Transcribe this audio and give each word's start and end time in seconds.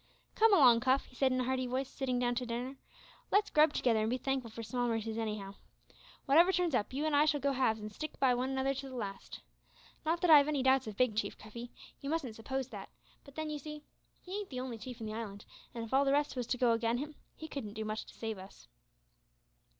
"Come 0.33 0.51
along, 0.51 0.79
Cuff," 0.79 1.05
he 1.05 1.15
said 1.15 1.31
in 1.31 1.41
a 1.41 1.43
hearty 1.43 1.67
voice, 1.67 1.87
sitting 1.87 2.17
down 2.17 2.33
to 2.33 2.45
dinner, 2.47 2.77
"let's 3.29 3.51
grub 3.51 3.71
together 3.71 3.99
an' 3.99 4.09
be 4.09 4.17
thankful 4.17 4.49
for 4.49 4.63
small 4.63 4.87
mercies, 4.87 5.15
anyhow. 5.15 5.53
Wotever 6.27 6.51
turns 6.51 6.73
up, 6.73 6.91
you 6.91 7.05
and 7.05 7.15
I 7.15 7.25
shall 7.25 7.39
go 7.39 7.51
halves 7.51 7.79
and 7.79 7.93
stick 7.93 8.19
by 8.19 8.33
one 8.33 8.49
another 8.49 8.73
to 8.73 8.89
the 8.89 8.95
last. 8.95 9.41
Not 10.03 10.21
that 10.21 10.31
I 10.31 10.39
have 10.39 10.47
any 10.47 10.63
doubts 10.63 10.87
of 10.87 10.97
Big 10.97 11.15
Chief, 11.15 11.37
Cuffy; 11.37 11.71
you 11.99 12.09
mustn't 12.09 12.35
suppose 12.35 12.69
that; 12.69 12.89
but 13.23 13.35
then, 13.35 13.51
you 13.51 13.59
see, 13.59 13.83
he 14.23 14.39
ain't 14.39 14.49
the 14.49 14.59
only 14.59 14.79
chief 14.79 14.99
in 15.01 15.05
the 15.05 15.13
island, 15.13 15.45
and 15.75 15.83
if 15.83 15.93
all 15.93 16.03
the 16.03 16.11
rest 16.13 16.35
was 16.35 16.47
to 16.47 16.57
go 16.57 16.73
agin 16.73 16.97
him, 16.97 17.13
he 17.35 17.47
couldn't 17.47 17.73
do 17.75 17.85
much 17.85 18.03
to 18.07 18.15
save 18.15 18.39
us." 18.39 18.67